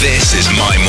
[0.00, 0.87] This is my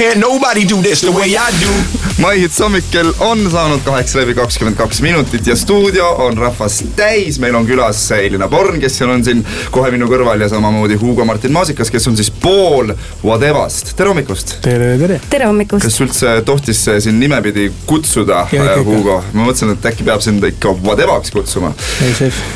[0.00, 2.00] Can't nobody do this the way I do.
[2.20, 7.38] maihits hommikul on saanud kaheksa läbi kakskümmend kaks minutit ja stuudio on rahvast täis.
[7.40, 9.40] meil on külas Elina Born, kes seal on siin
[9.72, 12.92] kohe minu kõrval ja samamoodi Hugo Martin Maasikas, kes on siis pool
[13.24, 13.94] Whatevast.
[13.96, 14.58] tere hommikust!
[14.64, 15.20] tere, tere!
[15.30, 15.86] tere hommikust!
[15.86, 18.42] kas üldse tohtis siin nimepidi kutsuda,
[18.84, 19.22] Hugo?
[19.32, 21.72] ma mõtlesin, et äkki peab sind ikka Whatevaks kutsuma.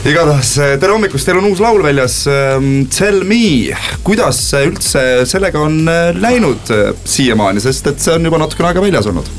[0.04, 2.18] igatahes tere hommikust, teil on uus laul väljas.
[2.98, 3.72] Tell me,
[4.04, 5.80] kuidas üldse sellega on
[6.20, 6.76] läinud
[7.34, 9.30] siiamaani, sest et see on juba natukene aega väljas olnud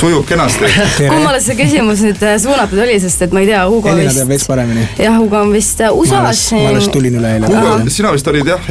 [0.00, 0.64] sujub kenasti.
[1.12, 4.30] kummale see küsimus nüüd äh, suunatud oli, sest et ma ei tea, Hugo Elina teab
[4.32, 4.86] veits paremini.
[4.96, 6.54] jah, Hugo on vist äh, USA-s.
[6.56, 7.50] ma alles tulin üle eile.
[7.50, 8.70] Hugo, sina vist olid jah,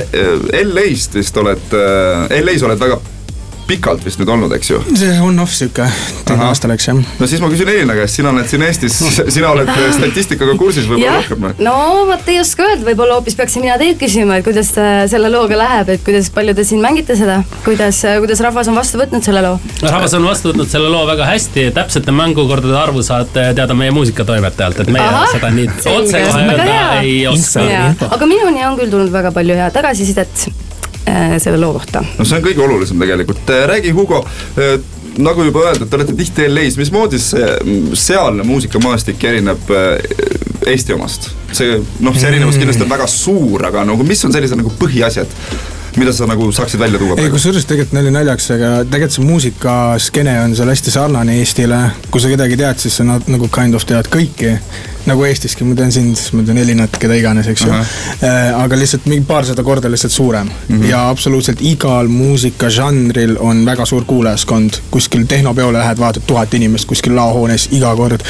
[0.63, 1.77] LA-st vist oled,
[2.39, 2.97] LA-s oled väga
[3.69, 4.79] pikalt vist nüüd olnud, eks ju?
[4.97, 5.85] see on-off sihuke,
[6.27, 6.99] teine aasta läks jah.
[7.19, 8.97] no siis ma küsin Elina käest, sina oled siin Eestis,
[9.35, 11.53] sina oled statistikaga kursis võib-olla rohkem või?
[11.67, 11.75] no
[12.09, 14.71] vot ei oska öelda, võib-olla hoopis peaksin mina teilt küsima, et kuidas
[15.11, 19.01] selle looga läheb, et kuidas palju te siin mängite seda, kuidas, kuidas rahvas on vastu
[19.01, 19.59] võtnud selle loo?
[19.83, 24.85] rahvas on vastu võtnud selle loo väga hästi, täpsete mängukordade arvu saate teada meie muusikatoimetajalt,
[24.85, 27.67] et meie Aha, seda nii otsekohe öelda ei oska.
[28.09, 30.68] aga minuni on küll tulnud väga palju head tagasisidet Äh,
[31.39, 32.03] selle loo kohta.
[32.17, 34.77] no see on kõige olulisem tegelikult, äh, räägi Hugo äh,
[35.19, 37.49] nagu juba öeldud, te olete tihti LA-s, mismoodi see
[37.97, 39.73] sealne muusikamaastik erineb
[40.69, 41.31] Eesti omast?
[41.51, 45.37] see noh, see erinevus kindlasti on väga suur, aga nagu mis on sellised nagu põhiasjad?
[45.97, 47.17] Mida sa nagu saaksid välja tuua?
[47.17, 51.81] ei, kusjuures tegelikult nali naljaks, aga tegelikult see muusikaskeene on seal hästi sarnane Eestile.
[52.11, 54.57] kui sa kedagi tead, siis sa nagu kind of tead kõiki
[55.09, 57.79] nagu Eestiski, ma tean sind, siis ma tean Elinat, keda iganes, eks ju uh.
[57.79, 58.61] -huh.
[58.63, 60.81] aga lihtsalt mingi paarsada korda lihtsalt suurem mm.
[60.81, 60.89] -hmm.
[60.89, 64.81] ja absoluutselt igal muusikažanril on väga suur kuulajaskond.
[64.91, 68.21] kuskil tehnopeole lähed, vaatad tuhat inimest kuskil laohoones iga kord.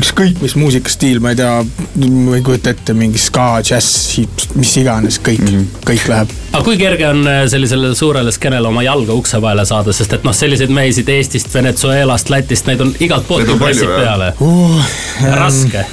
[0.00, 1.64] ükskõik mis muusikastiil, ma ei tea,
[2.08, 4.20] ma ei kujuta ette, mingi ska, džäss,
[4.54, 5.90] mis iganes, kõik mm, -hmm.
[5.90, 6.28] kõik läheb.
[6.58, 10.26] Aga kui kerge on äh, sellisele suurele skeenele oma jalga ukse vahele saada, sest et
[10.26, 14.92] noh, selliseid mehi siit Eestist, Venezuelast, Lätist, neid on igalt poolt pressib peale uh,.
[15.38, 15.86] raske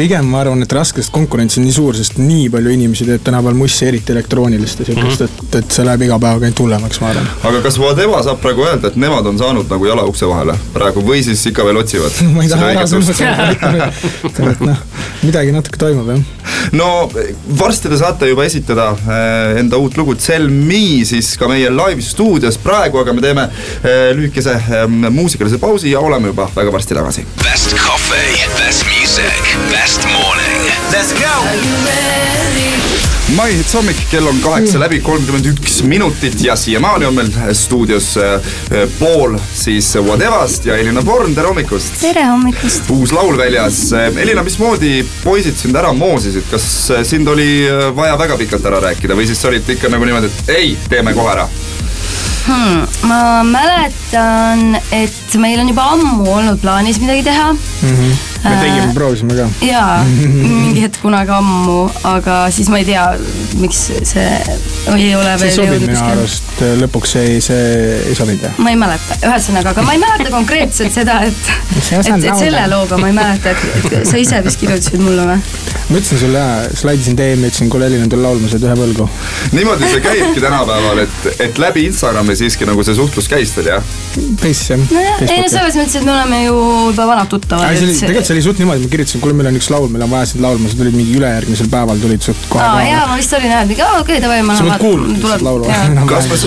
[0.00, 3.24] pigem ma arvan, et raske, sest konkurents on nii suur, sest nii palju inimesi teeb
[3.26, 5.48] tänapäeval mussi, eriti elektroonilist ja siukest mm, -hmm.
[5.48, 7.28] et, et see läheb iga päevaga ainult hullemaks, ma arvan.
[7.50, 11.04] aga kas Vadeva saab praegu öelda, et nemad on saanud nagu jala ukse vahele praegu
[11.04, 13.90] või siis ikka veel otsivad ma ei taha ära sõnuda,
[14.52, 14.84] et noh,
[15.22, 16.24] midagi natuke toimub jah.
[16.72, 17.10] No
[17.58, 22.02] varsti te saate juba esitada äh, enda uut lugu Tell Me siis ka meie live
[22.04, 24.56] stuudios praegu, aga me teeme äh, lühikese
[25.10, 27.26] muusikalise pausi ja oleme juba väga varsti tagasi.
[27.44, 30.72] Best coffee, best music, best Best morning.
[30.92, 32.29] Let's go.
[33.36, 38.48] Maihits hommik, kell on kaheksa läbi kolmkümmend üks minutit ja siiamaani on meil stuudios äh,
[38.98, 42.00] pool siis Whatevast ja Elina Born, tere hommikust.
[42.00, 42.90] tere hommikust.
[42.90, 43.92] uus laul väljas.
[43.92, 46.66] Elina, mismoodi poisid sind ära moosisid, kas
[47.06, 50.56] sind oli äh, vaja väga pikalt ära rääkida või siis olid ikka nagu niimoodi, et
[50.56, 51.46] ei, teeme kohe ära?
[52.48, 57.94] Hmm, ma mäletan, et meil on juba ammu olnud plaanis midagi teha mm.
[57.94, 59.46] -hmm me tegime, proovisime ka.
[59.66, 60.00] jaa,
[60.64, 61.78] mingi hetk kunagi ammu,
[62.10, 63.04] aga siis ma ei tea,
[63.60, 64.26] miks see
[64.94, 67.66] ei ole veel see sobib minu arust, lõpuks ei, see
[68.10, 68.60] ei sobinud jah?
[68.62, 71.52] ma ei mäleta, ühesõnaga, aga ma ei mäleta konkreetselt seda, et,
[72.00, 75.38] et, et selle looga ma ei mäleta, et, et sa ise vist kirjutasid mulle või?
[75.90, 78.76] ma ütlesin sulle jaa, slaidisin DM-i, ütlesin, kuule Elin on tule laulma, sa oled ühe
[78.78, 79.08] võlgu.
[79.56, 83.94] niimoodi see käibki tänapäeval, et, et läbi Instagrami siiski nagu see suhtlus käis teil jah?
[84.10, 84.80] Face jah.
[84.90, 86.54] nojah, ei no selles mõttes, et me oleme ju
[86.90, 87.76] juba vanad tuttavad.
[87.78, 90.32] tegelikult see oli suht niimoodi, ma kirjutasin, kuule, meil on üks laul, meil on vaja
[90.32, 92.88] sind laulma, sa tulid mingi ülejärgmisel päeval tulid suht kohe kohale.
[92.90, 94.56] jaa, ma vist olin jah, mingi aa okei okay,, davai, ma.
[94.58, 95.68] sa oled kuulnud lihtsalt laulu.
[96.10, 96.38] kas me,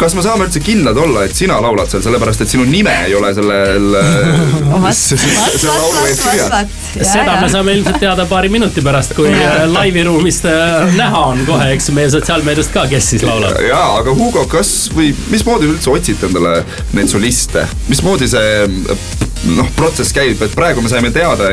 [0.00, 3.14] kas me saame üldse kindlad olla, et sina laulad seal, sellepärast et sinu nime ei
[3.18, 3.98] ole sellel.
[7.12, 9.28] seda me saame ilmselt teada paari minuti pärast, kui
[9.74, 13.60] laivi ruumist äh, näha on kohe, eks meie sotsiaalmeediast ka, kes siis laulab.
[13.68, 16.62] jaa, aga Hugo, kas või mismoodi üldse otsite endale
[16.96, 18.66] neid soliste, mismoodi see
[19.56, 21.50] noh, protsess käib, et praegu me saime teada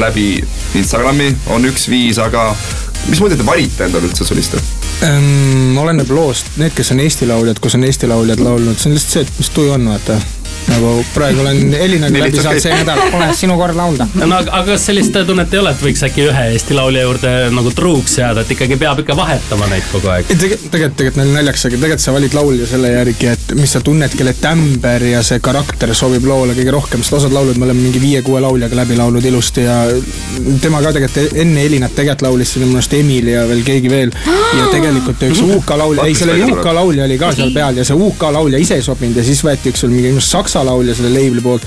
[0.00, 0.28] läbi
[0.78, 2.48] Instagrami on üks viis, aga
[3.10, 4.60] mismoodi te valite endale üldse soliste?
[5.06, 8.96] Ähm, oleneb loost, need, kes on Eesti lauljad, kus on Eesti lauljad laulnud, see on
[8.96, 10.20] lihtsalt see, et mis tuju on, vaata
[10.70, 14.06] nagu praegu olen Elinaga läbi saanud see nädal, pole sinu kord laulda.
[14.18, 17.32] no aga, aga kas sellist tunnet ei ole, et võiks äkki ühe Eesti laulja juurde
[17.54, 20.28] nagu truuks jääda, et ikkagi peab ikka vahetama neid kogu aeg?
[20.30, 24.16] tegelikult, tegelikult, tegelikult naljakas, aga tegelikult sa valid laulja selle järgi, et mis sa tunned,
[24.18, 28.02] kelle tämber ja see karakter sobib loole kõige rohkem, sest osad laulud me oleme mingi
[28.02, 29.78] viie-kuue lauljaga läbi laulnud ilusti ja
[30.62, 34.12] tema ka tegelikult enne Elinat tegelikult laulis siin minu arust Emil ja veel keegi veel.
[34.56, 37.98] ja tegelikult üks UK laulja, ei sellel UK laulja oli ka seal peal ja see
[38.08, 41.42] UK laulja ise ei sobinud ja siis võeti üks mingi saksa Assa laulja selle label'i
[41.44, 41.64] poolt.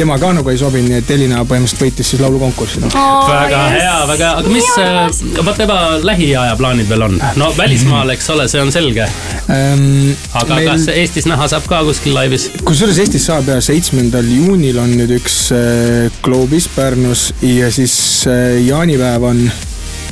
[0.00, 2.88] tema ka nagu ei sobinud, nii et Elina põhimõtteliselt võitis siis laulukonkursi no..
[2.96, 3.74] Oh, väga yes.
[3.74, 5.76] hea, väga hea, aga mis, äh, vaat tema
[6.08, 7.18] lähiaja plaanid veel on?
[7.36, 10.14] no välismaal, eks ole, see on selge ähm,.
[10.32, 10.70] aga meil...
[10.70, 12.48] kas Eestis näha saab ka kuskil laivis?
[12.64, 18.56] kusjuures Eestis saab ja seitsmendal juunil on nüüd üks äh, Globis Pärnus ja siis äh,
[18.64, 19.44] jaanipäev on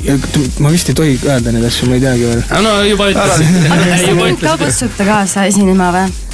[0.05, 0.21] ja
[0.61, 2.47] ma vist ei tohi öelda neid asju, ma ei teagi veel.
[2.61, 3.61] no juba ütlesin.
[3.89, 6.28] kas te mind ka kutsute kaasa esinema või?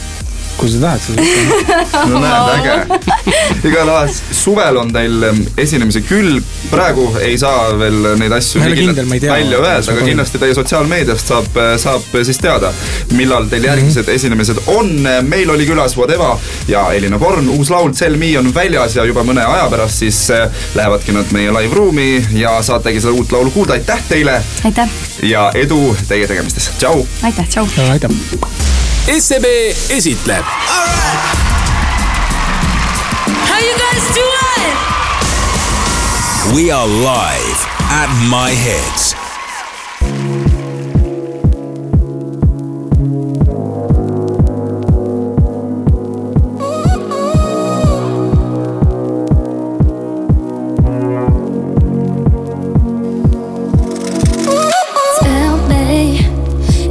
[0.58, 1.18] Kui sa tahad, siis
[2.12, 3.36] no näed, äge.
[3.68, 6.40] igatahes suvel on teil ähm, esinemisi küll,
[6.72, 11.74] praegu ei saa veel neid asju kindel, välja öelda, aga kindlasti teie sotsiaalmeediast saab, äh,
[11.82, 12.72] saab siis teada,
[13.16, 14.16] millal teil järgmised mm -hmm.
[14.16, 14.94] esinemised on.
[15.28, 16.38] meil oli külas Whatever
[16.68, 20.30] ja Elina Born, uus laul Tell Me on väljas ja juba mõne aja pärast siis
[20.32, 24.42] äh, lähevadki nad meie live-ruumi ja saategi seda uut laulu kuulda, aitäh teile!
[24.64, 24.90] aitäh!
[25.24, 27.06] ja edu teie tegemistes, tšau!
[27.24, 27.68] aitäh, tšau!
[27.92, 28.65] aitäh!
[29.06, 29.46] SEB
[29.90, 30.44] esitleb.
[33.46, 34.74] How you guys doing?
[36.56, 39.25] We are live at My Hits.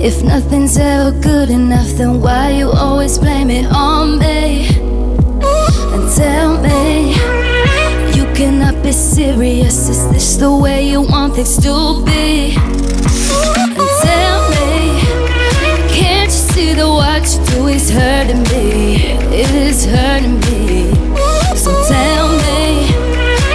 [0.05, 4.67] If nothing's ever good enough, then why you always blame it on me?
[5.95, 7.15] And tell me,
[8.15, 9.89] you cannot be serious.
[9.89, 12.55] Is this the way you want things to be?
[13.79, 15.01] And tell me,
[15.89, 19.17] can't you see that what you do is hurting me?
[19.33, 20.93] It is hurting me.
[21.57, 22.93] So tell me,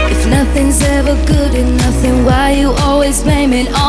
[0.09, 3.88] if nothing's ever good enough, then why you always blame it on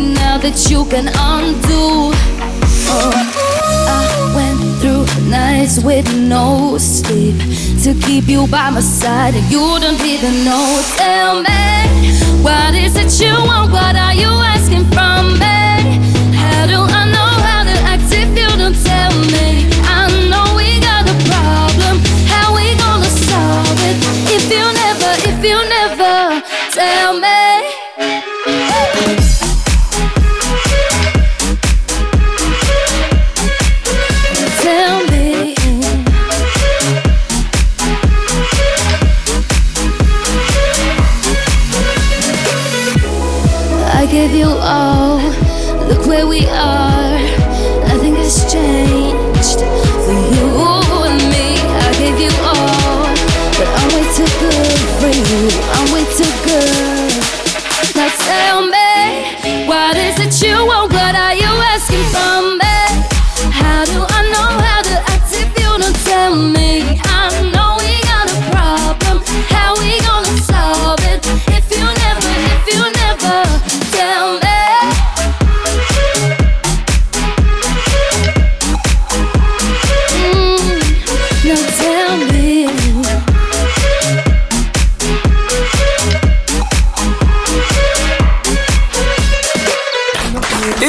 [0.00, 2.12] nothing now that you can undo.
[2.88, 3.10] Oh,
[3.88, 7.36] I went through nights with no sleep
[7.82, 10.82] to keep you by my side, and you don't even know.
[10.96, 13.72] Tell me, what is it you want?
[13.72, 14.35] What are you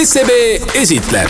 [0.07, 0.29] SEB
[0.73, 1.29] esitleb.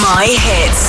[0.00, 0.85] My hits